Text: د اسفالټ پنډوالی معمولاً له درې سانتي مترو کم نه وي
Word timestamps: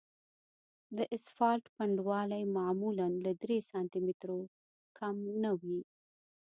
د 0.97 0.99
اسفالټ 1.15 1.63
پنډوالی 1.75 2.43
معمولاً 2.57 3.09
له 3.25 3.31
درې 3.41 3.57
سانتي 3.69 3.99
مترو 4.07 4.41
کم 4.97 5.15
نه 5.43 5.51
وي 5.61 5.79